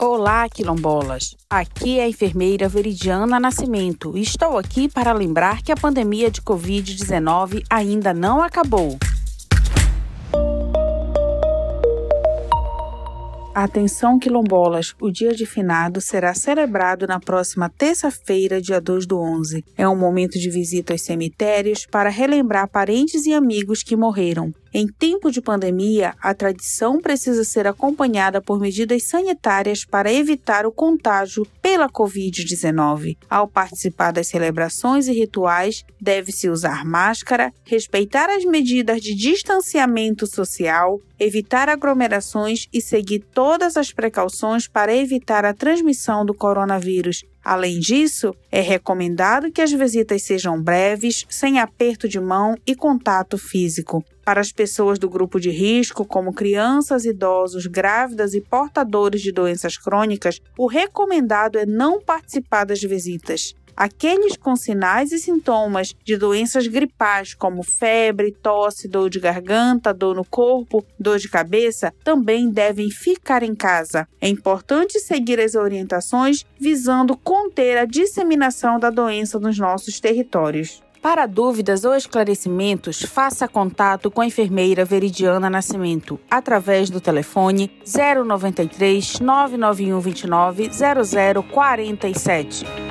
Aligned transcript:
Olá, 0.00 0.48
quilombolas! 0.48 1.34
Aqui 1.50 1.98
é 1.98 2.04
a 2.04 2.08
enfermeira 2.08 2.68
Veridiana 2.68 3.40
Nascimento 3.40 4.16
e 4.16 4.22
estou 4.22 4.56
aqui 4.56 4.88
para 4.88 5.12
lembrar 5.12 5.60
que 5.60 5.72
a 5.72 5.76
pandemia 5.76 6.30
de 6.30 6.40
Covid-19 6.40 7.64
ainda 7.68 8.14
não 8.14 8.40
acabou. 8.40 8.96
Atenção, 13.52 14.20
quilombolas! 14.20 14.94
O 15.00 15.10
dia 15.10 15.34
de 15.34 15.44
finado 15.44 16.00
será 16.00 16.32
celebrado 16.32 17.04
na 17.08 17.18
próxima 17.18 17.68
terça-feira, 17.68 18.62
dia 18.62 18.80
2 18.80 19.04
do 19.04 19.18
11. 19.18 19.64
É 19.76 19.88
um 19.88 19.96
momento 19.96 20.38
de 20.38 20.48
visita 20.48 20.92
aos 20.92 21.02
cemitérios 21.02 21.84
para 21.84 22.08
relembrar 22.08 22.68
parentes 22.68 23.26
e 23.26 23.34
amigos 23.34 23.82
que 23.82 23.96
morreram. 23.96 24.54
Em 24.72 24.86
tempo 24.86 25.30
de 25.30 25.40
pandemia, 25.40 26.14
a 26.20 26.34
tradição 26.34 27.00
precisa 27.00 27.42
ser 27.42 27.66
acompanhada 27.66 28.40
por 28.40 28.60
medidas 28.60 29.04
sanitárias 29.04 29.84
para 29.84 30.12
evitar 30.12 30.66
o 30.66 30.72
contágio 30.72 31.46
pela 31.62 31.88
Covid-19. 31.88 33.16
Ao 33.30 33.48
participar 33.48 34.12
das 34.12 34.28
celebrações 34.28 35.08
e 35.08 35.12
rituais, 35.12 35.84
deve-se 36.00 36.50
usar 36.50 36.84
máscara, 36.84 37.52
respeitar 37.64 38.28
as 38.28 38.44
medidas 38.44 39.00
de 39.00 39.14
distanciamento 39.14 40.26
social, 40.26 41.00
evitar 41.18 41.68
aglomerações 41.68 42.66
e 42.72 42.80
seguir 42.80 43.20
todas 43.34 43.76
as 43.76 43.92
precauções 43.92 44.68
para 44.68 44.94
evitar 44.94 45.44
a 45.44 45.54
transmissão 45.54 46.24
do 46.24 46.34
coronavírus. 46.34 47.24
Além 47.48 47.78
disso, 47.78 48.34
é 48.52 48.60
recomendado 48.60 49.50
que 49.50 49.62
as 49.62 49.72
visitas 49.72 50.22
sejam 50.22 50.62
breves, 50.62 51.24
sem 51.30 51.58
aperto 51.58 52.06
de 52.06 52.20
mão 52.20 52.54
e 52.66 52.76
contato 52.76 53.38
físico. 53.38 54.04
Para 54.22 54.42
as 54.42 54.52
pessoas 54.52 54.98
do 54.98 55.08
grupo 55.08 55.40
de 55.40 55.48
risco, 55.48 56.04
como 56.04 56.34
crianças, 56.34 57.06
idosos, 57.06 57.64
grávidas 57.64 58.34
e 58.34 58.42
portadores 58.42 59.22
de 59.22 59.32
doenças 59.32 59.78
crônicas, 59.78 60.42
o 60.58 60.66
recomendado 60.66 61.56
é 61.56 61.64
não 61.64 62.02
participar 62.02 62.64
das 62.64 62.82
visitas. 62.82 63.54
Aqueles 63.78 64.36
com 64.36 64.56
sinais 64.56 65.12
e 65.12 65.20
sintomas 65.20 65.94
de 66.04 66.16
doenças 66.16 66.66
gripais, 66.66 67.32
como 67.32 67.62
febre, 67.62 68.32
tosse, 68.32 68.88
dor 68.88 69.08
de 69.08 69.20
garganta, 69.20 69.94
dor 69.94 70.16
no 70.16 70.24
corpo, 70.24 70.84
dor 70.98 71.18
de 71.18 71.28
cabeça, 71.28 71.94
também 72.02 72.50
devem 72.50 72.90
ficar 72.90 73.44
em 73.44 73.54
casa. 73.54 74.08
É 74.20 74.28
importante 74.28 74.98
seguir 74.98 75.38
as 75.38 75.54
orientações 75.54 76.44
visando 76.58 77.16
conter 77.38 77.78
a 77.78 77.84
disseminação 77.84 78.80
da 78.80 78.90
doença 78.90 79.38
nos 79.38 79.56
nossos 79.56 80.00
territórios. 80.00 80.82
Para 81.00 81.24
dúvidas 81.24 81.84
ou 81.84 81.94
esclarecimentos, 81.94 83.02
faça 83.02 83.46
contato 83.46 84.10
com 84.10 84.20
a 84.20 84.26
enfermeira 84.26 84.84
Veridiana 84.84 85.48
Nascimento 85.48 86.18
através 86.28 86.90
do 86.90 87.00
telefone 87.00 87.70
093 87.86 89.20
991 89.20 90.00
29 90.00 90.70
0047. 91.52 92.87